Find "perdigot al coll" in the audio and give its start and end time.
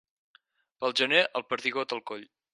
1.53-2.27